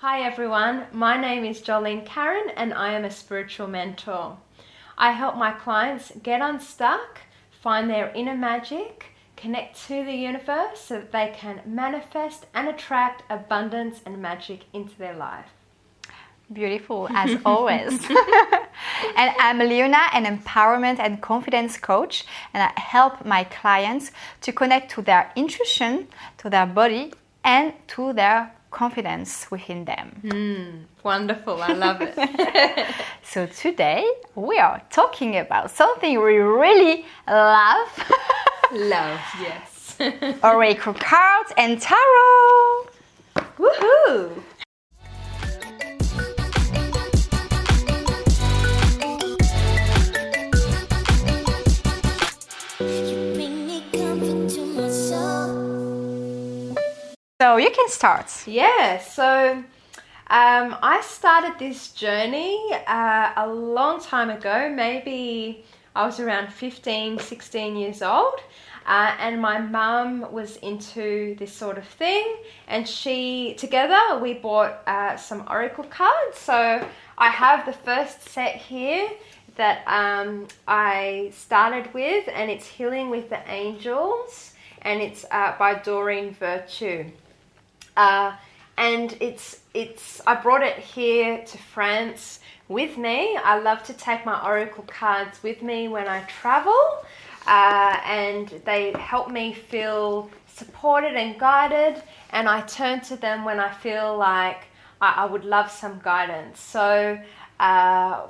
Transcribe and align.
Hi 0.00 0.22
everyone, 0.22 0.86
my 0.92 1.20
name 1.20 1.44
is 1.44 1.60
Jolene 1.60 2.06
Karen 2.06 2.50
and 2.56 2.72
I 2.72 2.92
am 2.92 3.04
a 3.04 3.10
spiritual 3.10 3.66
mentor. 3.66 4.36
I 4.96 5.10
help 5.10 5.36
my 5.36 5.50
clients 5.50 6.12
get 6.22 6.40
unstuck, 6.40 7.22
find 7.50 7.90
their 7.90 8.10
inner 8.10 8.36
magic, 8.36 9.06
connect 9.36 9.88
to 9.88 10.04
the 10.04 10.14
universe 10.14 10.80
so 10.82 11.00
that 11.00 11.10
they 11.10 11.34
can 11.36 11.62
manifest 11.66 12.46
and 12.54 12.68
attract 12.68 13.24
abundance 13.28 14.00
and 14.06 14.22
magic 14.22 14.66
into 14.72 14.96
their 14.98 15.16
life. 15.16 15.50
Beautiful, 16.52 17.08
as 17.10 17.36
always. 17.44 17.90
and 19.16 19.34
I'm 19.40 19.58
Leona, 19.58 20.10
an 20.12 20.26
empowerment 20.26 21.00
and 21.00 21.20
confidence 21.20 21.76
coach, 21.76 22.24
and 22.54 22.62
I 22.62 22.80
help 22.80 23.26
my 23.26 23.42
clients 23.42 24.12
to 24.42 24.52
connect 24.52 24.92
to 24.92 25.02
their 25.02 25.32
intuition, 25.34 26.06
to 26.36 26.48
their 26.48 26.66
body, 26.66 27.14
and 27.42 27.72
to 27.88 28.12
their 28.12 28.52
confidence 28.70 29.50
within 29.50 29.84
them. 29.84 30.20
Mm, 30.24 30.84
wonderful, 31.02 31.62
I 31.62 31.72
love 31.72 31.98
it. 32.00 32.86
so 33.22 33.46
today 33.46 34.08
we 34.34 34.58
are 34.58 34.82
talking 34.90 35.36
about 35.38 35.70
something 35.70 36.10
we 36.22 36.36
really 36.38 37.04
love. 37.26 37.88
love, 38.72 39.20
yes. 39.40 39.96
Oracle 40.42 40.94
cards 40.94 41.52
and 41.56 41.80
tarot. 41.80 42.88
Woohoo! 43.58 44.42
So 57.40 57.56
you 57.56 57.70
can 57.70 57.88
start. 57.88 58.48
Yeah, 58.48 58.98
so 58.98 59.62
um, 60.26 60.76
I 60.82 61.00
started 61.04 61.56
this 61.56 61.92
journey 61.92 62.58
uh, 62.88 63.32
a 63.36 63.46
long 63.46 64.00
time 64.00 64.28
ago, 64.28 64.68
maybe 64.74 65.64
I 65.94 66.04
was 66.04 66.18
around 66.18 66.52
15, 66.52 67.20
16 67.20 67.76
years 67.76 68.02
old. 68.02 68.40
Uh, 68.84 69.14
and 69.20 69.40
my 69.40 69.60
mum 69.60 70.32
was 70.32 70.56
into 70.56 71.36
this 71.36 71.52
sort 71.52 71.78
of 71.78 71.84
thing, 71.84 72.38
and 72.66 72.88
she 72.88 73.54
together 73.56 74.18
we 74.20 74.34
bought 74.34 74.82
uh, 74.88 75.16
some 75.16 75.46
oracle 75.48 75.84
cards. 75.84 76.38
So 76.38 76.84
I 77.18 77.28
have 77.28 77.64
the 77.66 77.72
first 77.72 78.28
set 78.30 78.56
here 78.56 79.08
that 79.54 79.86
um, 79.86 80.48
I 80.66 81.30
started 81.32 81.94
with, 81.94 82.28
and 82.34 82.50
it's 82.50 82.66
Healing 82.66 83.10
with 83.10 83.30
the 83.30 83.48
Angels, 83.48 84.54
and 84.82 85.00
it's 85.00 85.24
uh, 85.30 85.54
by 85.56 85.74
Doreen 85.74 86.34
Virtue. 86.34 87.12
Uh, 87.98 88.32
and 88.76 89.16
it's 89.18 89.58
it's 89.74 90.20
I 90.24 90.36
brought 90.36 90.62
it 90.62 90.78
here 90.78 91.42
to 91.44 91.58
France 91.58 92.38
with 92.68 92.96
me. 92.96 93.36
I 93.36 93.58
love 93.58 93.82
to 93.84 93.92
take 93.92 94.24
my 94.24 94.40
oracle 94.46 94.84
cards 94.86 95.42
with 95.42 95.62
me 95.62 95.88
when 95.88 96.06
I 96.06 96.20
travel, 96.40 96.80
uh, 97.48 97.96
and 98.04 98.48
they 98.64 98.92
help 98.92 99.32
me 99.32 99.52
feel 99.52 100.30
supported 100.46 101.14
and 101.16 101.40
guided. 101.40 102.00
And 102.30 102.48
I 102.48 102.60
turn 102.60 103.00
to 103.10 103.16
them 103.16 103.44
when 103.44 103.58
I 103.58 103.72
feel 103.72 104.16
like 104.16 104.66
I, 105.00 105.14
I 105.22 105.24
would 105.24 105.44
love 105.44 105.68
some 105.68 105.98
guidance. 105.98 106.60
So 106.60 107.18
uh, 107.58 108.26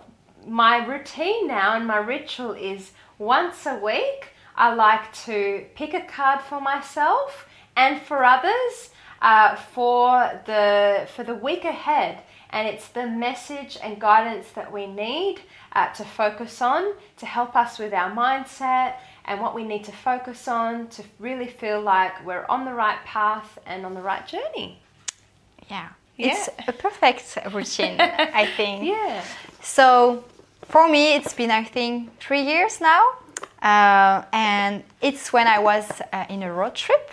my 0.47 0.86
routine 0.86 1.47
now 1.47 1.77
and 1.77 1.86
my 1.86 1.98
ritual 1.98 2.53
is 2.53 2.92
once 3.19 3.66
a 3.66 3.77
week. 3.77 4.30
I 4.56 4.72
like 4.72 5.12
to 5.27 5.66
pick 5.75 5.92
a 5.92 6.00
card 6.00 6.41
for 6.41 6.58
myself 6.58 7.47
and 7.77 8.00
for 8.00 8.25
others 8.25 8.91
uh, 9.20 9.56
for 9.56 10.41
the 10.47 11.08
for 11.14 11.24
the 11.24 11.34
week 11.34 11.64
ahead, 11.64 12.22
and 12.50 12.69
it's 12.69 12.88
the 12.88 13.06
message 13.06 13.77
and 13.83 14.00
guidance 14.00 14.48
that 14.55 14.72
we 14.72 14.86
need 14.86 15.41
uh, 15.72 15.92
to 15.94 16.05
focus 16.05 16.62
on 16.62 16.92
to 17.19 17.27
help 17.27 17.55
us 17.56 17.78
with 17.78 17.92
our 17.92 18.10
mindset 18.10 18.94
and 19.25 19.41
what 19.41 19.54
we 19.54 19.62
need 19.62 19.84
to 19.84 19.92
focus 19.92 20.48
on 20.48 20.88
to 20.88 21.03
really 21.19 21.47
feel 21.47 21.81
like 21.81 22.25
we're 22.25 22.47
on 22.48 22.65
the 22.65 22.72
right 22.72 22.98
path 23.04 23.59
and 23.66 23.84
on 23.84 23.94
the 23.94 24.00
right 24.00 24.26
journey. 24.26 24.78
Yeah. 25.71 25.88
yeah. 26.16 26.32
It's 26.32 26.48
a 26.66 26.72
perfect 26.72 27.38
routine, 27.53 27.97
I 28.00 28.47
think. 28.47 28.84
Yeah. 28.84 29.22
So 29.60 30.25
for 30.62 30.88
me, 30.88 31.15
it's 31.15 31.34
been, 31.34 31.50
I 31.50 31.65
think, 31.65 32.19
three 32.19 32.42
years 32.42 32.81
now. 32.81 33.04
Uh, 33.60 34.25
and 34.32 34.82
it's 35.03 35.32
when 35.32 35.47
I 35.47 35.59
was 35.59 36.00
uh, 36.12 36.25
in 36.31 36.42
a 36.42 36.53
road 36.53 36.75
trip 36.75 37.10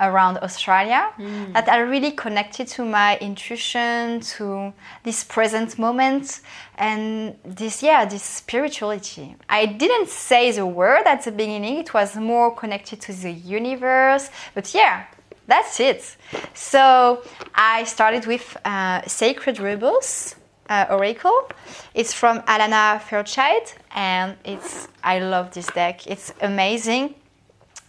around 0.00 0.38
Australia 0.38 1.12
mm. 1.18 1.52
that 1.52 1.68
are 1.68 1.86
really 1.86 2.10
connected 2.10 2.66
to 2.66 2.84
my 2.84 3.18
intuition, 3.18 4.20
to 4.20 4.72
this 5.04 5.22
present 5.24 5.78
moment, 5.78 6.40
and 6.76 7.36
this, 7.44 7.82
yeah, 7.82 8.04
this 8.04 8.22
spirituality. 8.22 9.36
I 9.48 9.66
didn't 9.66 10.08
say 10.08 10.50
the 10.50 10.66
word 10.66 11.06
at 11.06 11.24
the 11.24 11.32
beginning, 11.32 11.78
it 11.78 11.92
was 11.92 12.16
more 12.16 12.54
connected 12.54 13.00
to 13.02 13.12
the 13.12 13.30
universe, 13.30 14.30
but 14.54 14.74
yeah, 14.74 15.04
that's 15.46 15.78
it. 15.80 16.16
So 16.54 17.22
I 17.54 17.84
started 17.84 18.26
with 18.26 18.56
uh, 18.64 19.02
Sacred 19.06 19.60
Rebels. 19.60 20.36
Uh, 20.68 20.86
Oracle. 20.88 21.50
It's 21.94 22.12
from 22.12 22.42
Alana 22.42 23.00
Fairchild, 23.00 23.74
and 23.92 24.36
it's 24.44 24.86
I 25.02 25.18
love 25.18 25.52
this 25.52 25.66
deck. 25.66 26.06
It's 26.06 26.32
amazing 26.40 27.16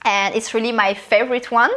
and 0.04 0.36
it's 0.36 0.54
really 0.54 0.72
my 0.72 0.94
favorite 0.94 1.52
one. 1.52 1.72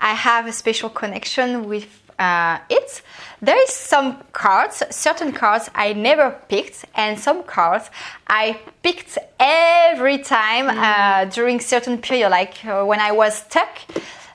I 0.00 0.14
have 0.14 0.46
a 0.46 0.52
special 0.52 0.88
connection 0.88 1.68
with 1.68 2.00
uh, 2.18 2.58
it. 2.68 3.02
There 3.40 3.60
is 3.62 3.70
some 3.70 4.22
cards, 4.32 4.82
certain 4.90 5.32
cards 5.32 5.70
I 5.74 5.94
never 5.94 6.38
picked, 6.48 6.84
and 6.94 7.18
some 7.18 7.42
cards 7.42 7.90
I 8.26 8.60
picked 8.82 9.16
every 9.38 10.18
time 10.18 10.66
mm. 10.66 10.76
uh, 10.76 11.24
during 11.24 11.60
certain 11.60 11.98
period. 11.98 12.30
Like 12.30 12.64
uh, 12.64 12.84
when 12.84 13.00
I 13.00 13.12
was 13.12 13.34
stuck, 13.34 13.78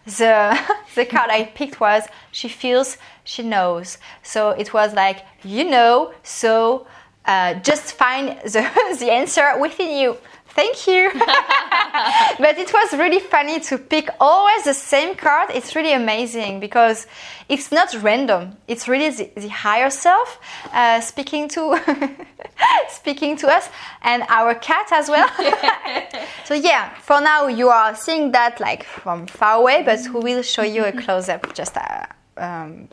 the 0.06 0.59
the 0.96 1.06
card 1.06 1.29
I 1.29 1.46
picked 1.46 1.79
was 1.79 2.03
she 2.31 2.50
feels, 2.50 2.97
she 3.23 3.44
knows. 3.44 4.00
So 4.23 4.50
it 4.50 4.73
was 4.73 4.94
like 4.94 5.23
you 5.44 5.63
know, 5.63 6.13
so 6.23 6.88
uh, 7.25 7.53
just 7.56 7.94
find 7.94 8.40
the 8.44 8.96
the 9.00 9.12
answer 9.12 9.59
within 9.59 9.96
you. 9.97 10.17
Thank 10.56 10.88
you. 10.88 11.12
but 12.40 12.58
it 12.58 12.72
was 12.72 12.94
really 12.94 13.20
funny 13.20 13.60
to 13.60 13.78
pick 13.78 14.10
always 14.22 14.64
the 14.64 14.74
same 14.74 15.14
card. 15.16 15.50
It's 15.54 15.76
really 15.76 15.92
amazing 15.92 16.62
because 16.62 17.08
it's 17.50 17.74
not 17.74 17.94
random. 18.02 18.56
It's 18.66 18.88
really 18.88 19.10
the, 19.10 19.30
the 19.36 19.50
higher 19.50 19.90
self 19.90 20.40
uh, 20.72 21.02
speaking 21.02 21.50
to 21.50 21.78
speaking 22.90 23.36
to 23.38 23.48
us 23.50 23.68
and 24.02 24.24
our 24.30 24.56
cat 24.56 24.88
as 24.94 25.10
well. 25.10 25.30
so 26.46 26.54
yeah, 26.54 26.94
for 27.02 27.20
now 27.20 27.48
you 27.48 27.68
are 27.68 27.94
seeing 27.94 28.32
that 28.32 28.62
like 28.62 28.86
from 28.86 29.28
far 29.28 29.58
away, 29.60 29.84
but 29.84 30.00
we 30.14 30.36
will 30.36 30.42
show 30.42 30.64
you 30.64 30.86
a 30.86 30.94
close 30.94 31.28
up 31.28 31.54
just 31.54 31.76
uh, 31.76 32.06
um, 32.38 32.88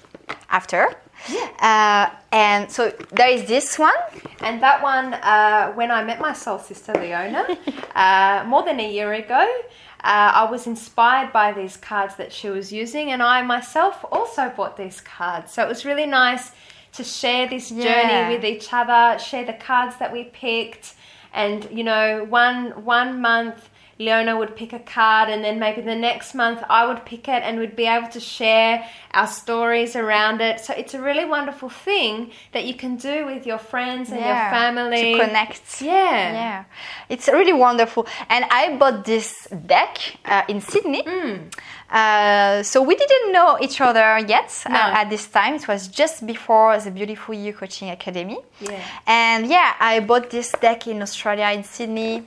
after. 0.51 0.95
Uh, 1.61 2.11
and 2.33 2.71
so 2.71 2.91
there 3.11 3.29
is 3.29 3.47
this 3.47 3.79
one. 3.79 3.95
And 4.41 4.63
that 4.63 4.83
one, 4.83 5.15
uh, 5.15 5.73
when 5.73 5.91
I 5.91 6.03
met 6.03 6.21
my 6.21 6.33
soul 6.33 6.59
sister 6.59 6.93
Leona, 6.95 7.47
uh, 7.95 8.45
more 8.47 8.65
than 8.65 8.81
a 8.81 8.91
year 8.91 9.13
ago, 9.13 9.47
uh, 10.05 10.33
I 10.35 10.51
was 10.51 10.67
inspired 10.67 11.33
by 11.33 11.53
these 11.53 11.77
cards 11.77 12.17
that 12.17 12.33
she 12.33 12.51
was 12.51 12.73
using, 12.73 13.13
and 13.13 13.23
I 13.23 13.43
myself 13.43 14.05
also 14.11 14.53
bought 14.57 14.77
these 14.77 15.01
cards. 15.01 15.53
So 15.53 15.63
it 15.63 15.69
was 15.69 15.85
really 15.85 16.07
nice 16.07 16.51
to 16.95 17.05
share 17.05 17.49
this 17.49 17.69
journey 17.69 17.85
yeah. 17.85 18.29
with 18.29 18.45
each 18.45 18.73
other, 18.73 19.19
share 19.21 19.45
the 19.45 19.53
cards 19.53 19.97
that 19.99 20.13
we 20.13 20.25
picked, 20.25 20.95
and 21.33 21.69
you 21.71 21.85
know, 21.85 22.25
one 22.29 22.85
one 22.85 23.21
month 23.21 23.71
Leona 23.99 24.37
would 24.37 24.57
pick 24.57 24.73
a 24.73 24.79
card, 24.79 25.29
and 25.29 25.45
then 25.45 25.59
maybe 25.59 25.81
the 25.83 25.95
next 25.95 26.35
month 26.35 26.63
I 26.69 26.87
would 26.87 27.05
pick 27.05 27.29
it, 27.29 27.43
and 27.43 27.59
we'd 27.59 27.77
be 27.77 27.87
able 27.87 28.09
to 28.09 28.21
share 28.21 28.89
our 29.13 29.27
stories 29.27 29.95
around 29.97 30.41
it. 30.41 30.61
So 30.61 30.73
it's 30.75 30.95
a 30.95 31.01
really 31.01 31.25
wonderful 31.25 31.69
thing 31.69 32.33
that 32.53 32.65
you 32.65 32.75
can 32.75 32.97
do 32.97 33.27
with 33.27 33.47
your 33.47 33.59
friends 33.59 34.11
and 34.11 34.21
yeah, 34.21 34.43
your 34.43 34.51
family 34.51 35.13
to 35.13 35.25
connect. 35.25 35.83
Yeah, 35.83 36.33
yeah, 36.33 36.65
it's 37.09 37.29
really 37.29 37.53
wonderful. 37.53 38.07
And 38.29 38.45
I 38.51 38.77
bought 38.77 39.05
this 39.05 39.49
deck 39.67 39.99
uh, 40.25 40.43
in 40.49 40.61
Sydney. 40.61 41.03
Mm. 41.03 41.53
Uh, 41.91 42.63
so 42.63 42.81
we 42.81 42.95
didn't 42.95 43.33
know 43.33 43.59
each 43.61 43.79
other 43.79 44.19
yet 44.27 44.63
uh, 44.65 44.71
no. 44.71 44.79
uh, 44.79 45.01
at 45.01 45.11
this 45.11 45.27
time. 45.27 45.57
It 45.57 45.69
was 45.69 45.89
just 45.89 46.27
before 46.27 46.79
the 46.81 46.91
Beautiful 46.91 47.35
You 47.35 47.53
Coaching 47.53 47.91
Academy. 47.91 48.39
Yeah. 48.61 48.83
And 49.07 49.47
yeah, 49.47 49.75
I 49.79 50.01
bought 50.01 50.31
this 50.31 50.53
deck 50.53 50.87
in 50.87 51.03
Australia 51.03 51.51
in 51.51 51.65
Sydney, 51.65 52.25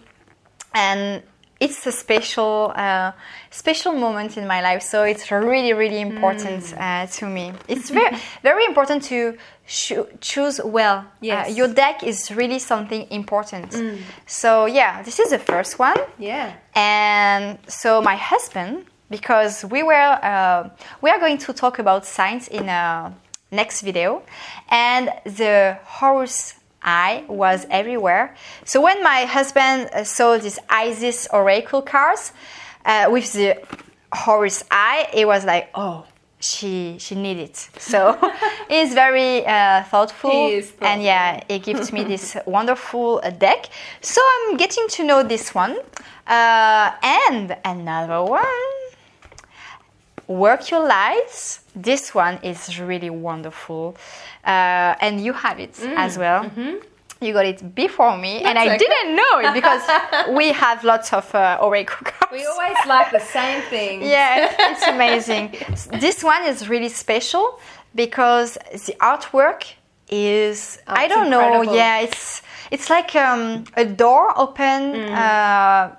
and 0.76 1.24
it's 1.60 1.86
a 1.88 1.92
special 1.92 2.74
uh, 2.76 3.12
special 3.52 3.94
moment 3.94 4.38
in 4.38 4.48
my 4.48 4.62
life 4.62 4.82
so 4.82 5.04
it's 5.04 5.32
really 5.32 5.74
really 5.74 6.02
important 6.02 6.64
mm. 6.64 6.80
uh, 6.80 7.08
to 7.08 7.26
me 7.26 7.54
it's 7.68 7.90
very 7.90 8.16
very 8.44 8.66
important 8.66 9.04
to 9.04 9.38
choose 10.22 10.60
well 10.64 10.98
uh, 10.98 11.04
yes. 11.22 11.48
Uh, 11.48 11.52
your 11.52 11.68
deck 11.68 12.04
is 12.04 12.32
really 12.32 12.60
something 12.60 13.08
important 13.10 13.72
mm. 13.72 13.98
so 14.26 14.66
yeah 14.66 15.02
this 15.04 15.20
is 15.20 15.30
the 15.30 15.40
first 15.40 15.80
one 15.80 15.98
yeah 16.20 16.54
and 16.76 17.58
so 17.68 18.02
my 18.02 18.16
husband 18.16 18.86
because 19.10 19.64
we 19.66 19.84
were 19.84 20.20
uh, 20.24 20.70
we 21.02 21.10
are 21.10 21.20
going 21.20 21.38
to 21.38 21.54
talk 21.54 21.80
about 21.80 22.06
science 22.06 22.48
in 22.48 22.68
a 22.68 23.14
next 23.56 23.82
video. 23.82 24.22
And 24.70 25.10
the 25.24 25.78
Horus 25.84 26.56
eye 26.86 27.26
was 27.28 27.66
everywhere. 27.70 28.36
So 28.64 28.80
when 28.82 29.04
my 29.04 29.26
husband 29.26 29.90
uh, 29.92 30.04
saw 30.04 30.38
these 30.38 30.60
Isis 30.70 31.28
oracle 31.34 31.82
cards 31.82 32.32
uh, 32.86 33.10
with 33.12 33.34
the 33.34 33.58
Horus 34.14 34.64
eye, 34.72 35.10
it 35.14 35.26
was 35.28 35.44
like, 35.44 35.70
oh, 35.76 36.06
she 36.40 36.98
she 37.00 37.16
needed 37.16 37.50
it. 37.50 37.58
So 37.80 38.18
he's 38.70 38.94
very 38.94 39.46
uh, 39.46 39.84
thoughtful, 39.84 40.50
He 40.50 40.64
and 40.82 41.02
yeah, 41.02 41.42
he 41.50 41.60
gives 41.60 41.92
me 41.92 42.04
this 42.04 42.38
wonderful 42.46 43.20
uh, 43.24 43.32
deck. 43.32 43.70
So 44.02 44.22
I'm 44.32 44.58
getting 44.58 44.88
to 44.90 45.04
know 45.04 45.24
this 45.24 45.54
one, 45.56 45.78
uh, 46.28 46.92
and 47.04 47.58
another 47.66 48.24
one. 48.24 48.75
Work 50.28 50.72
your 50.72 50.88
lights. 50.88 51.60
This 51.76 52.16
one 52.16 52.40
is 52.44 52.80
really 52.80 53.10
wonderful, 53.10 53.96
uh, 54.46 54.96
and 55.06 55.22
you 55.24 55.34
have 55.34 55.60
it 55.60 55.78
as 55.98 56.18
well. 56.18 56.50
You 57.22 57.32
got 57.34 57.46
it 57.46 57.74
before 57.76 58.18
me, 58.18 58.42
and 58.44 58.58
I 58.58 58.66
Mm. 58.66 58.68
Mm-hmm. 58.68 58.70
That's 58.70 58.84
okay. 58.84 58.86
didn't 58.86 59.16
know 59.16 59.34
it 59.40 59.54
because 59.54 59.84
we 60.40 60.52
have 60.52 60.84
lots 60.84 61.14
of 61.14 61.34
uh, 61.36 61.58
oracle 61.62 62.04
cards. 62.04 62.32
We 62.32 62.46
always 62.46 62.78
like 62.88 63.12
the 63.12 63.20
same 63.38 63.62
thing. 63.70 64.02
Yeah, 64.16 64.52
it's 64.72 64.86
amazing. 64.88 65.46
this 66.00 66.24
one 66.24 66.44
is 66.46 66.68
really 66.70 66.90
special 66.90 67.60
because 67.94 68.58
the 68.86 68.96
artwork 69.00 69.62
is 70.10 70.80
Oh, 70.88 70.94
I 71.04 71.08
don't 71.08 71.30
know. 71.30 71.62
Yeah, 71.62 72.00
it's 72.02 72.42
it's 72.72 72.90
like 72.90 73.16
um, 73.16 73.64
a 73.76 73.86
door 73.86 74.34
open 74.38 74.82
Mm. 74.94 75.12
uh, 75.16 75.96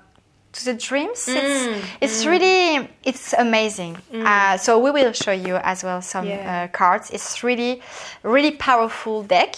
to 0.57 0.65
the 0.65 0.73
dreams. 0.73 1.27
It's 1.27 1.57
it's 2.01 2.25
really 2.25 2.89
it's 3.03 3.33
amazing. 3.33 3.97
Uh, 4.13 4.57
so 4.57 4.79
we 4.79 4.91
will 4.91 5.13
show 5.13 5.31
you 5.33 5.55
as 5.63 5.83
well 5.83 6.01
some 6.01 6.25
Mm. 6.25 6.29
Yeah. 6.29 6.63
uh, 6.63 6.67
cards. 6.77 7.09
It's 7.11 7.43
really 7.43 7.81
really 8.23 8.51
powerful 8.51 9.23
deck. 9.23 9.55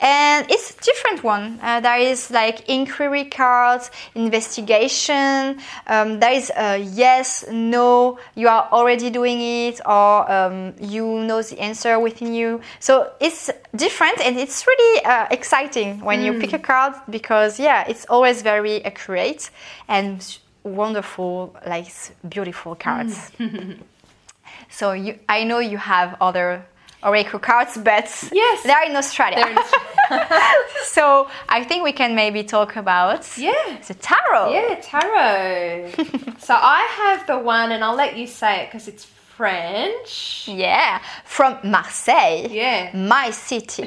And 0.00 0.46
it's 0.48 0.70
a 0.70 0.76
different 0.80 1.24
one. 1.24 1.58
Uh, 1.60 1.80
there 1.80 1.98
is 1.98 2.30
like 2.30 2.68
inquiry 2.68 3.24
cards, 3.24 3.90
investigation. 4.14 5.58
Um, 5.86 6.20
there 6.20 6.32
is 6.32 6.52
a 6.56 6.78
yes, 6.78 7.44
no, 7.50 8.18
you 8.36 8.48
are 8.48 8.68
already 8.72 9.10
doing 9.10 9.40
it, 9.40 9.80
or 9.84 10.30
um, 10.30 10.74
you 10.80 11.04
know 11.20 11.42
the 11.42 11.58
answer 11.60 11.98
within 11.98 12.32
you. 12.34 12.60
So 12.80 13.10
it's 13.20 13.50
different 13.74 14.20
and 14.20 14.38
it's 14.38 14.66
really 14.66 15.04
uh, 15.04 15.26
exciting 15.30 16.00
when 16.04 16.22
you 16.22 16.34
pick 16.34 16.52
a 16.52 16.58
card 16.58 16.94
because, 17.10 17.58
yeah, 17.58 17.84
it's 17.88 18.06
always 18.08 18.42
very 18.42 18.84
accurate 18.84 19.50
and 19.88 20.37
wonderful, 20.68 21.54
like 21.66 21.86
beautiful 22.28 22.74
cards. 22.74 23.30
Mm. 23.38 23.78
so 24.70 24.92
you, 24.92 25.18
I 25.28 25.44
know 25.44 25.58
you 25.58 25.78
have 25.78 26.16
other 26.20 26.64
oracle 27.02 27.38
cards, 27.38 27.76
but 27.76 28.08
Yes. 28.32 28.62
they're 28.64 28.84
in 28.90 28.96
Australia. 28.96 29.44
They're 29.44 30.20
in 30.20 30.26
so 30.84 31.28
I 31.48 31.64
think 31.64 31.84
we 31.84 31.92
can 31.92 32.14
maybe 32.14 32.42
talk 32.44 32.76
about 32.76 33.26
Yeah. 33.38 33.52
the 33.86 33.94
tarot. 33.94 34.52
Yeah, 34.52 34.74
tarot. 34.82 35.90
so 36.38 36.54
I 36.54 36.82
have 37.02 37.26
the 37.26 37.38
one, 37.38 37.72
and 37.72 37.84
I'll 37.84 37.94
let 37.96 38.16
you 38.16 38.26
say 38.26 38.62
it 38.62 38.66
because 38.66 38.88
it's 38.88 39.04
French. 39.04 40.48
Yeah, 40.48 41.00
from 41.24 41.58
Marseille. 41.62 42.48
Yeah. 42.50 42.90
My 42.96 43.30
city. 43.30 43.86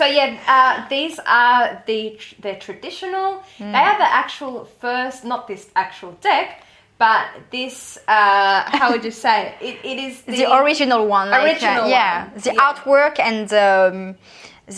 So 0.00 0.06
yeah, 0.06 0.38
uh, 0.48 0.88
these 0.88 1.20
are 1.26 1.82
the 1.84 2.18
they're 2.40 2.58
traditional. 2.58 3.44
Hmm. 3.58 3.72
They 3.72 3.84
are 3.90 3.98
the 3.98 4.10
actual 4.22 4.64
first, 4.80 5.26
not 5.26 5.46
this 5.46 5.68
actual 5.76 6.12
deck, 6.22 6.62
but 6.96 7.26
this. 7.50 7.98
Uh, 8.08 8.62
how 8.78 8.92
would 8.92 9.04
you 9.04 9.10
say 9.10 9.54
it? 9.60 9.76
It, 9.84 9.98
is 9.98 10.22
the, 10.22 10.36
the 10.36 10.56
original 10.56 11.06
one. 11.06 11.28
Like, 11.28 11.62
uh, 11.62 11.84
yeah, 11.86 12.30
one, 12.30 12.40
the 12.40 12.54
yeah. 12.54 12.72
artwork 12.72 13.18
and 13.18 13.52
um, 13.52 14.16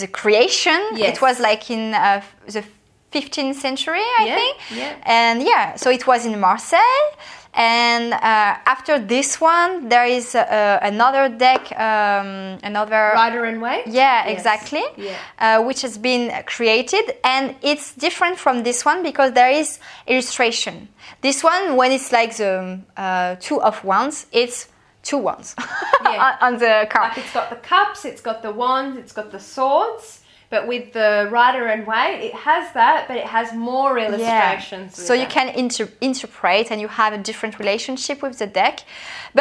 the 0.00 0.08
creation. 0.08 0.80
Yes. 0.94 1.16
It 1.16 1.22
was 1.22 1.38
like 1.38 1.70
in 1.70 1.94
uh, 1.94 2.20
the 2.46 2.64
15th 3.12 3.54
century, 3.54 4.06
I 4.18 4.24
Yeah, 4.26 4.34
think. 4.34 4.56
yeah. 4.74 4.96
And 5.04 5.42
yeah, 5.44 5.76
so 5.76 5.88
it 5.90 6.04
was 6.04 6.26
in 6.26 6.40
Marseille. 6.40 7.06
And 7.54 8.14
uh, 8.14 8.18
after 8.66 8.98
this 8.98 9.38
one, 9.40 9.88
there 9.90 10.06
is 10.06 10.34
uh, 10.34 10.78
another 10.82 11.28
deck, 11.28 11.70
um, 11.78 12.58
another 12.62 13.12
Rider 13.14 13.44
and 13.44 13.60
Waite. 13.60 13.86
Yeah, 13.86 14.26
Yes. 14.26 14.38
exactly. 14.38 14.82
Yeah. 14.96 15.16
Uh, 15.38 15.62
which 15.62 15.82
has 15.82 15.98
been 15.98 16.32
created, 16.46 17.14
and 17.22 17.54
it's 17.60 17.94
different 17.94 18.38
from 18.38 18.62
this 18.62 18.84
one 18.86 19.02
because 19.02 19.32
there 19.32 19.50
is 19.50 19.78
illustration. 20.06 20.88
This 21.20 21.44
one, 21.44 21.76
when 21.76 21.92
it's 21.92 22.10
like 22.10 22.34
the 22.36 22.80
uh, 22.96 23.36
two 23.38 23.60
of 23.60 23.84
wands, 23.84 24.26
it's 24.32 24.68
two 25.02 25.18
wands 25.18 25.54
Yeah. 26.04 26.36
on, 26.40 26.54
on 26.54 26.58
the 26.58 26.86
card. 26.88 27.10
Like 27.10 27.18
it's 27.18 27.32
got 27.34 27.50
the 27.50 27.56
cups, 27.56 28.04
it's 28.06 28.22
got 28.22 28.40
the 28.42 28.50
wands, 28.52 28.96
it's 28.96 29.12
got 29.12 29.30
the 29.30 29.40
swords. 29.40 30.21
But 30.52 30.62
with 30.72 30.92
the 30.92 31.10
Rider 31.38 31.64
and 31.74 31.82
Waite, 31.90 32.20
it 32.28 32.34
has 32.48 32.64
that, 32.80 32.98
but 33.08 33.16
it 33.22 33.28
has 33.36 33.46
more 33.70 33.92
illustrations. 34.06 34.88
with 34.96 35.06
So 35.08 35.12
you 35.14 35.22
it. 35.30 35.30
can 35.36 35.48
inter- 35.62 35.88
interpret 36.08 36.70
and 36.70 36.78
you 36.84 36.88
have 37.02 37.12
a 37.18 37.18
different 37.28 37.54
relationship 37.62 38.16
with 38.24 38.34
the 38.42 38.46
deck. 38.46 38.76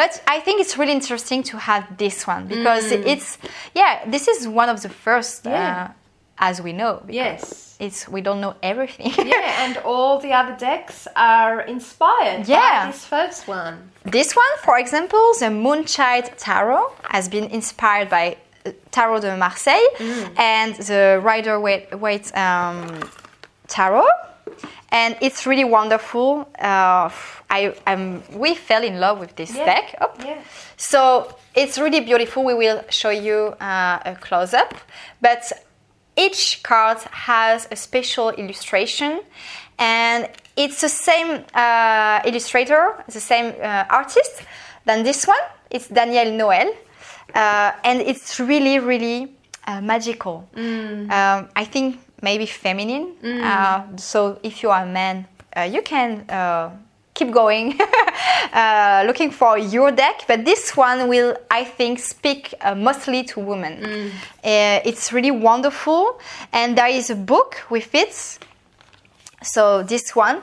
But 0.00 0.12
I 0.26 0.40
think 0.44 0.56
it's 0.62 0.74
really 0.80 0.92
interesting 1.00 1.40
to 1.50 1.54
have 1.58 1.84
this 2.04 2.26
one 2.26 2.42
because 2.54 2.84
it's, 3.12 3.28
yeah, 3.80 3.92
this 4.14 4.24
is 4.32 4.38
one 4.48 4.68
of 4.74 4.78
the 4.84 4.88
first, 5.04 5.44
Mm. 5.44 5.50
Yeah. 5.50 5.88
uh, 5.90 6.48
as 6.50 6.56
we 6.66 6.72
know. 6.80 6.94
Yes. 7.24 7.76
It's, 7.78 8.08
we 8.08 8.20
don't 8.26 8.40
know 8.44 8.54
everything. 8.62 9.12
Yeah, 9.34 9.64
and 9.64 9.74
all 9.90 10.18
the 10.26 10.32
other 10.40 10.56
decks 10.70 11.06
are 11.14 11.60
inspired 11.74 12.48
Yeah. 12.48 12.86
by 12.86 12.90
this 12.92 13.04
first 13.04 13.40
one. 13.48 13.74
This 14.18 14.30
one, 14.44 14.54
for 14.66 14.78
example, 14.84 15.24
the 15.42 15.50
Moonchild 15.64 16.26
Tarot, 16.38 16.86
has 17.14 17.28
been 17.28 17.46
inspired 17.60 18.08
by 18.18 18.24
uh, 18.32 18.51
Tarot 18.90 19.20
de 19.20 19.36
Marseille 19.36 19.88
and 20.36 20.74
the 20.76 21.20
Rider 21.22 21.58
Waite, 21.60 22.36
um, 22.36 23.00
Tarot. 23.68 24.06
And 24.90 25.16
it's 25.22 25.46
really 25.46 25.64
wonderful. 25.64 26.46
Uh, 26.58 27.08
I, 27.48 27.74
I'm, 27.86 28.22
we 28.34 28.54
fell 28.54 28.82
in 28.84 29.00
love 29.00 29.18
with 29.20 29.34
this 29.36 29.54
Yeah. 29.54 29.64
deck. 29.64 29.94
Oh. 30.00 30.10
Yeah. 30.24 30.38
So 30.76 31.34
it's 31.54 31.78
really 31.78 32.00
beautiful. 32.00 32.44
We 32.44 32.54
will 32.54 32.82
show 32.90 33.10
you 33.10 33.54
uh, 33.60 33.98
a 34.04 34.16
close 34.20 34.52
up. 34.52 34.74
But 35.22 35.50
each 36.16 36.62
card 36.62 36.98
has 37.10 37.66
a 37.70 37.76
special 37.76 38.30
illustration, 38.30 39.20
and 39.78 40.28
it's 40.56 40.82
the 40.82 40.88
same 40.90 41.44
uh, 41.54 42.20
illustrator, 42.26 43.02
the 43.08 43.20
same 43.20 43.54
uh, 43.62 43.84
artist 43.88 44.42
than 44.84 45.04
this 45.04 45.26
one. 45.26 45.40
It's 45.70 45.88
Danielle 45.88 46.32
Noel, 46.32 46.74
uh, 47.34 47.72
and 47.84 48.00
it's 48.00 48.38
really, 48.40 48.78
really 48.78 49.32
uh, 49.66 49.80
magical. 49.80 50.48
Um, 51.10 51.48
I 51.56 51.64
think 51.64 51.98
maybe 52.22 52.46
feminine. 52.46 53.14
Uh, 53.42 53.96
so 53.96 54.38
if 54.42 54.62
you 54.62 54.70
are 54.70 54.82
a 54.82 54.86
man, 54.86 55.26
uh, 55.56 55.62
you 55.62 55.82
can 55.82 56.24
uh, 56.30 56.70
keep 57.14 57.30
going, 57.30 57.78
uh, 58.52 59.04
looking 59.06 59.30
for 59.30 59.58
your 59.58 59.90
deck. 59.90 60.24
But 60.26 60.44
this 60.44 60.76
one 60.76 61.08
will, 61.08 61.36
I 61.50 61.64
think, 61.64 61.98
speak 61.98 62.54
uh, 62.60 62.74
mostly 62.74 63.24
to 63.24 63.40
women. 63.40 63.82
Uh, 64.42 64.80
it's 64.84 65.12
really 65.12 65.30
wonderful, 65.30 66.18
and 66.52 66.76
there 66.76 66.88
is 66.88 67.10
a 67.10 67.16
book 67.16 67.62
with 67.70 67.94
it. 67.94 68.38
So 69.42 69.82
this 69.82 70.14
one, 70.14 70.42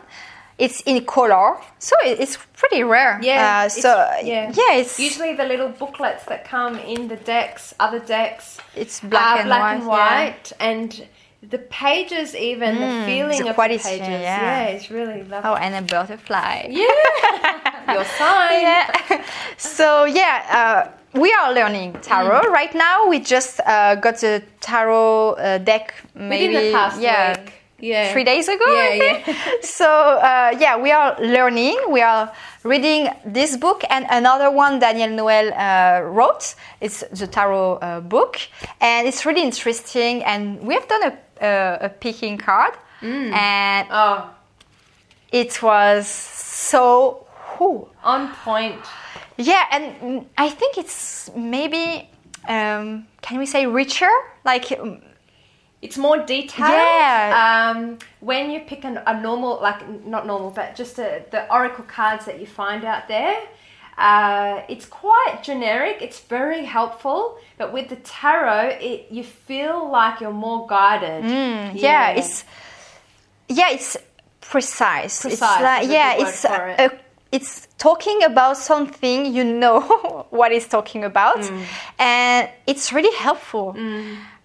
it's 0.59 0.81
in 0.81 1.05
color, 1.05 1.57
so 1.79 1.95
it's 2.03 2.37
pretty 2.57 2.83
rare. 2.83 3.19
Yeah. 3.23 3.63
Uh, 3.65 3.69
so 3.69 3.89
yeah. 4.23 4.51
yeah, 4.53 4.73
it's 4.75 4.99
usually 4.99 5.33
the 5.35 5.45
little 5.45 5.69
booklets 5.69 6.25
that 6.25 6.45
come 6.45 6.75
in 6.77 7.07
the 7.07 7.15
decks, 7.15 7.73
other 7.79 7.99
decks, 7.99 8.57
it's 8.75 8.99
black 8.99 9.37
are 9.37 9.39
and 9.39 9.47
black 9.47 9.87
white. 9.87 10.51
and 10.59 10.93
yeah. 10.93 11.05
and 11.05 11.07
the 11.41 11.57
pages, 11.57 12.35
even 12.35 12.75
the 12.75 13.05
feeling 13.05 13.41
the 13.43 13.49
of 13.49 13.55
the 13.55 13.61
pages, 13.61 13.87
yeah. 13.89 14.19
yeah, 14.21 14.63
it's 14.65 14.91
really 14.91 15.23
lovely. 15.23 15.49
Oh, 15.49 15.55
and 15.55 15.73
a 15.75 15.81
butterfly. 15.81 16.67
Yeah, 16.79 17.93
your 17.93 18.05
sign. 18.05 18.61
yeah. 18.61 19.23
so 19.57 20.03
yeah, 20.05 20.43
uh, 20.83 21.19
we 21.19 21.33
are 21.33 21.53
learning 21.53 21.93
tarot 22.01 22.41
Mm. 22.41 22.51
right 22.51 22.75
now. 22.75 23.07
We 23.07 23.19
just 23.19 23.61
uh, 23.65 23.95
got 23.95 24.17
the 24.17 24.43
tarot 24.59 25.33
uh, 25.33 25.57
deck 25.59 25.93
maybe 26.13 26.53
Within 26.53 26.71
the 26.71 26.77
past 26.77 27.01
yeah, 27.01 27.39
week. 27.39 27.53
Yeah. 27.81 28.11
three 28.13 28.23
days 28.23 28.47
ago. 28.47 28.65
Yeah, 28.67 28.97
think. 29.23 29.37
so 29.63 29.85
uh, 29.87 30.55
yeah, 30.59 30.77
we 30.77 30.91
are 30.91 31.15
learning. 31.19 31.77
We 31.89 32.01
are 32.01 32.31
reading 32.63 33.09
this 33.25 33.57
book 33.57 33.83
and 33.89 34.05
another 34.09 34.51
one 34.51 34.79
Danielle 34.79 35.11
Noel 35.15 35.53
uh, 35.53 36.01
wrote. 36.09 36.55
It's 36.81 37.03
the 37.11 37.27
tarot 37.27 37.75
uh, 37.81 37.99
book, 38.01 38.37
and 38.81 39.07
it's 39.07 39.25
really 39.25 39.41
interesting. 39.43 40.23
And 40.23 40.59
we 40.61 40.73
have 40.73 40.87
done 40.87 41.03
a 41.03 41.13
a, 41.41 41.77
a 41.85 41.89
picking 41.89 42.37
card, 42.37 42.73
Mm. 43.01 43.31
and 43.33 43.87
Oh, 43.91 44.29
it 45.31 45.61
was 45.63 46.07
so. 46.07 47.25
Whew, 47.57 47.87
on 48.03 48.31
point. 48.45 48.79
yeah, 49.37 49.63
and 49.71 50.25
I 50.37 50.49
think 50.49 50.77
it's 50.77 51.29
maybe 51.35 52.09
um, 52.47 53.05
can 53.21 53.37
we 53.37 53.45
say 53.45 53.65
richer? 53.65 54.11
Like 54.45 54.65
It's 55.81 55.97
more 55.97 56.17
detailed. 56.17 56.71
Yeah. 56.71 57.71
Um, 57.75 57.99
when 58.19 58.51
you 58.51 58.59
pick 58.61 58.83
an, 58.83 58.99
a 59.07 59.13
normal, 59.21 59.59
like 59.61 59.81
not 60.05 60.27
normal, 60.27 60.51
but 60.51 60.75
just 60.75 60.99
a, 60.99 61.23
the 61.31 61.41
oracle 61.53 61.85
cards 61.85 62.25
that 62.25 62.39
you 62.41 62.47
find 62.47 62.83
out 62.83 63.07
there, 63.07 63.35
Uh, 63.99 64.61
it's 64.73 64.85
quite 64.85 65.43
generic. 65.43 65.97
It's 66.01 66.19
very 66.29 66.63
helpful, 66.65 67.19
but 67.57 67.67
with 67.73 67.87
the 67.89 67.97
tarot, 67.97 68.77
it 68.89 68.99
you 69.11 69.23
feel 69.47 69.77
like 69.91 70.21
you're 70.21 70.39
more 70.47 70.61
guided. 70.67 71.23
Mm, 71.25 71.75
yeah. 71.75 72.15
it's 72.19 72.45
yeah, 73.49 73.69
it's 73.75 73.97
precise. 74.41 75.21
Precise 75.21 75.33
It's 75.33 75.41
like 75.41 75.89
yeah, 75.89 76.21
it's 76.23 76.45
it. 76.45 76.79
uh, 76.79 76.89
it's 77.31 77.67
talking 77.77 78.23
about 78.23 78.55
something 78.57 79.17
you 79.35 79.43
know 79.43 79.79
what 80.39 80.51
it's 80.51 80.67
talking 80.67 81.03
about, 81.03 81.39
Mm. 81.43 81.63
and 81.99 82.49
it's 82.71 82.93
really 82.93 83.15
helpful. 83.17 83.73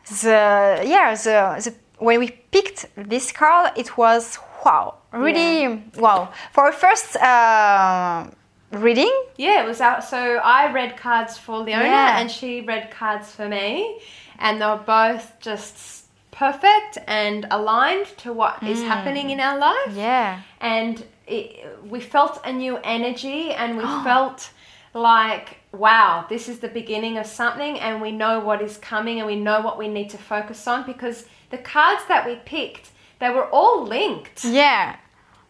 The 0.08 0.82
yeah, 0.84 1.14
the, 1.14 1.62
the 1.70 1.74
when 2.04 2.18
we 2.20 2.30
picked 2.50 2.86
this 2.96 3.32
card, 3.32 3.72
it 3.76 3.96
was 3.96 4.38
wow, 4.64 4.94
really 5.12 5.82
wow 5.96 6.28
for 6.52 6.68
a 6.68 6.72
first 6.72 7.16
uh, 7.16 8.26
reading. 8.72 9.12
Yeah, 9.36 9.62
it 9.62 9.66
was 9.66 9.80
out. 9.80 10.04
So 10.04 10.18
I 10.18 10.70
read 10.72 10.96
cards 10.96 11.38
for 11.38 11.58
Leona, 11.58 11.84
Yeah. 11.84 12.18
and 12.20 12.30
she 12.30 12.60
read 12.60 12.90
cards 12.90 13.30
for 13.30 13.48
me, 13.48 13.98
and 14.38 14.60
they 14.60 14.66
were 14.66 14.82
both 14.84 15.32
just 15.40 16.04
perfect 16.30 16.98
and 17.06 17.46
aligned 17.50 18.06
to 18.18 18.32
what 18.32 18.60
is 18.62 18.82
happening 18.82 19.30
in 19.30 19.38
our 19.40 19.56
life. 19.58 19.94
Yeah. 19.96 20.40
and 20.60 21.04
it, 21.26 21.64
we 21.88 22.00
felt 22.00 22.38
a 22.44 22.52
new 22.52 22.76
energy 22.84 23.52
and 23.52 23.78
we 23.78 23.84
felt 24.04 24.50
like 24.94 25.58
wow 25.72 26.24
this 26.28 26.48
is 26.48 26.60
the 26.60 26.68
beginning 26.68 27.18
of 27.18 27.26
something 27.26 27.78
and 27.80 28.00
we 28.00 28.12
know 28.12 28.38
what 28.40 28.62
is 28.62 28.76
coming 28.78 29.18
and 29.18 29.26
we 29.26 29.36
know 29.36 29.60
what 29.60 29.76
we 29.76 29.88
need 29.88 30.08
to 30.10 30.18
focus 30.18 30.66
on 30.68 30.86
because 30.86 31.24
the 31.50 31.58
cards 31.58 32.02
that 32.08 32.24
we 32.26 32.36
picked 32.44 32.90
they 33.18 33.30
were 33.30 33.46
all 33.50 33.84
linked 33.84 34.44
Yeah. 34.44 34.96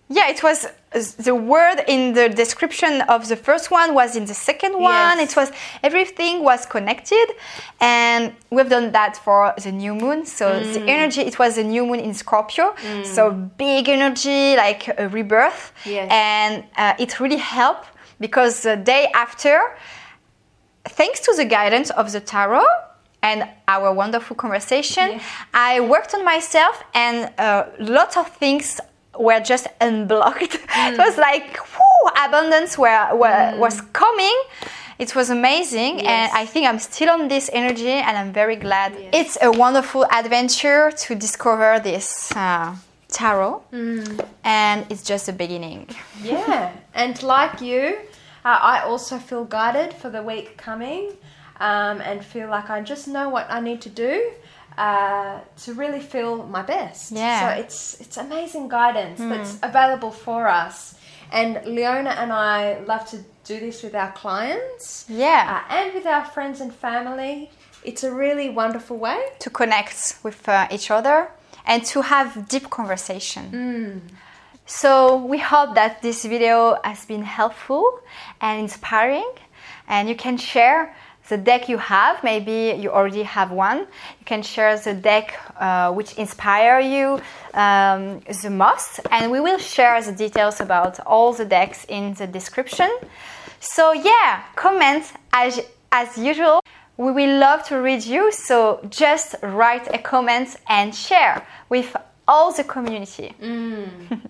Yeah, 0.07 0.29
it 0.29 0.43
was 0.43 0.67
the 1.17 1.35
word 1.35 1.79
in 1.89 2.13
the 2.13 2.29
description 2.29 3.01
of 3.09 3.27
the 3.27 3.37
first 3.37 3.71
one 3.71 3.95
was 3.95 4.15
in 4.17 4.27
the 4.27 4.35
second 4.35 4.75
one. 4.75 5.17
Yes. 5.19 5.31
It 5.31 5.37
was 5.41 5.51
everything 5.83 6.43
was 6.45 6.67
connected 6.67 7.27
and 7.81 8.35
we've 8.51 8.69
done 8.69 8.93
that 8.93 9.17
for 9.17 9.55
the 9.65 9.73
new 9.73 9.95
moon. 9.95 10.27
So 10.27 10.61
the 10.61 10.81
Mm. 10.81 10.89
energy 10.97 11.23
it 11.23 11.39
was 11.39 11.55
the 11.55 11.65
new 11.65 11.87
moon 11.87 12.01
in 12.01 12.13
Scorpio. 12.13 12.75
So 13.17 13.31
big 13.33 13.89
energy 13.89 14.57
like 14.57 14.83
a 15.05 15.09
rebirth. 15.09 15.73
Yes. 15.87 16.09
And 16.13 16.65
uh, 16.77 17.03
it 17.03 17.19
really 17.19 17.39
helped 17.39 17.89
because 18.21 18.63
the 18.63 18.77
day 18.77 19.09
after 19.15 19.77
thanks 20.85 21.21
to 21.21 21.35
the 21.37 21.45
guidance 21.45 21.91
of 21.91 22.13
the 22.13 22.21
tarot 22.21 22.67
and 23.23 23.49
our 23.69 23.93
wonderful 23.93 24.37
conversation, 24.37 25.13
Yes. 25.13 25.23
I 25.55 25.81
worked 25.81 26.15
on 26.15 26.25
myself 26.25 26.83
and 26.95 27.33
a 27.39 27.67
lot 27.79 28.17
of 28.17 28.29
things 28.29 28.81
were 29.19 29.41
just 29.41 29.67
unblocked. 29.81 30.55
it 30.55 30.99
was 30.99 31.15
mm. 31.15 31.19
like 31.19 31.57
whew, 31.57 32.11
abundance 32.27 32.77
were, 32.77 33.09
were, 33.17 33.29
mm. 33.29 33.59
was 33.59 33.81
coming. 33.93 34.37
It 34.99 35.17
was 35.17 35.29
amazing, 35.31 35.99
Yes. 35.99 36.07
and 36.07 36.33
I 36.33 36.47
think 36.47 36.69
I'm 36.69 36.79
still 36.79 37.11
on 37.11 37.27
this 37.27 37.51
energy, 37.53 37.91
and 37.91 38.17
I'm 38.17 38.33
very 38.33 38.55
glad. 38.55 38.93
Yes. 38.93 39.11
It's 39.13 39.39
a 39.43 39.51
wonderful 39.51 40.07
adventure 40.11 40.93
to 40.93 41.15
discover 41.17 41.81
this 41.81 42.31
uh, 42.37 42.77
tarot, 43.15 43.63
and 44.45 44.79
it's 44.91 45.03
just 45.13 45.29
a 45.29 45.33
beginning. 45.33 45.89
yeah. 46.23 46.73
And 47.03 47.15
like 47.23 47.61
you 47.61 47.83
uh, 48.45 48.59
i 48.73 48.77
also 48.91 49.15
feel 49.29 49.45
guided 49.59 49.91
for 50.01 50.11
the 50.17 50.23
week 50.33 50.49
coming 50.67 51.03
um, 51.69 51.97
and 52.09 52.17
feel 52.33 52.49
like 52.57 52.69
i 52.77 52.79
just 52.93 53.05
know 53.15 53.27
what 53.37 53.47
i 53.57 53.59
need 53.69 53.81
to 53.89 53.93
do 54.07 54.15
uh, 54.87 55.39
to 55.65 55.69
really 55.83 56.01
feel 56.01 56.33
my 56.57 56.63
best. 56.63 57.03
Yeah. 57.13 57.41
so 57.41 57.47
it's 57.63 57.79
it's 58.03 58.17
amazing 58.27 58.69
guidance 58.69 59.19
that's 59.33 59.53
available 59.71 60.11
for 60.27 60.41
us. 60.65 60.77
And 61.39 61.51
leona 61.77 62.11
and 62.23 62.31
i 62.33 62.59
love 62.93 63.05
to 63.13 63.17
do 63.51 63.57
this 63.67 63.77
with 63.85 63.95
our 64.03 64.13
clients 64.23 64.85
Yeah. 65.09 65.43
uh, 65.53 65.75
and 65.77 65.87
with 65.97 66.07
our 66.15 66.25
friends 66.35 66.61
and 66.65 66.73
family. 66.89 67.51
It's 67.91 68.03
a 68.11 68.13
really 68.25 68.49
wonderful 68.63 68.97
way 69.09 69.21
to 69.45 69.51
connect 69.61 69.99
with 70.27 70.41
uh, 70.49 70.67
each 70.77 70.89
other 70.91 71.19
and 71.65 71.85
to 71.87 72.03
have 72.03 72.49
deep 72.49 72.71
conversation. 72.71 73.51
So 74.67 75.17
we 75.17 75.39
hope 75.39 75.75
that 75.75 76.01
this 76.01 76.25
video 76.25 76.79
has 76.83 77.05
been 77.05 77.23
helpful 77.23 78.01
and 78.41 78.61
inspiring 78.61 79.31
and 79.89 80.09
you 80.09 80.17
can 80.17 80.39
share 80.39 80.95
the 81.29 81.37
deck 81.37 81.69
you 81.69 81.79
have. 81.79 82.25
Maybe 82.25 82.75
you 82.81 82.91
already 82.91 83.25
have 83.25 83.51
one. 83.51 83.81
You 83.81 84.25
can 84.25 84.43
share 84.43 84.79
the 84.79 84.95
deck 84.95 85.39
uh, 85.59 85.93
which 85.93 86.15
inspire 86.15 86.81
you 86.81 87.21
um, 87.53 88.21
the 88.43 88.51
most 88.51 89.01
and 89.11 89.31
we 89.31 89.41
will 89.41 89.59
share 89.59 90.01
the 90.01 90.13
details 90.13 90.61
about 90.61 90.99
all 91.01 91.33
the 91.35 91.45
decks 91.45 91.85
in 91.89 92.15
the 92.15 92.27
description. 92.27 92.91
So 93.61 93.93
yeah 93.93 94.45
comment 94.57 95.05
as, 95.33 95.61
as 95.93 96.17
usual 96.17 96.64
we 96.97 97.11
will 97.13 97.39
love 97.39 97.65
to 97.69 97.77
read 97.77 98.05
you, 98.05 98.31
so 98.33 98.81
just 98.89 99.35
write 99.43 99.93
a 99.93 99.99
comment 99.99 100.57
and 100.69 100.95
share 100.95 101.47
with 101.69 101.97
all 102.29 102.53
the 102.53 102.65
community. 102.65 103.35
Mm. 103.43 104.21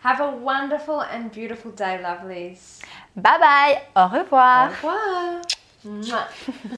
have 0.00 0.20
a 0.20 0.30
wonderful 0.30 1.00
and 1.00 1.30
beautiful 1.32 1.70
day 1.70 1.98
lovelies. 2.02 2.80
Bye 3.16 3.38
bye, 3.38 3.82
au 3.96 4.08
revoir. 4.08 4.70
au 5.84 5.90
revoir 5.90 6.76